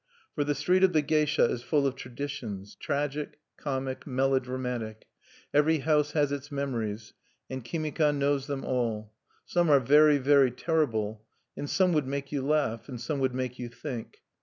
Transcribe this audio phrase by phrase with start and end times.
[0.33, 5.05] For the Street of the Geisha is full of traditions, tragic, comic, melodramatic;
[5.53, 7.13] every house has its memories;
[7.51, 9.13] and Kimika knows them all.
[9.45, 11.23] Some are very, very terrible;
[11.55, 14.23] and some would make you laugh; and some would make you think.